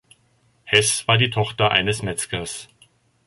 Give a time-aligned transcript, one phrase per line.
[0.63, 2.69] Hess war die Tochter eines Metzgers.